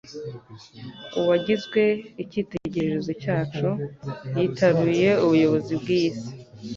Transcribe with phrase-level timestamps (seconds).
[1.19, 1.83] Uwagizwe
[2.23, 3.67] icyitegererezo cyacu,
[4.37, 6.31] yitaruye ubuyobozi bw'iyi si.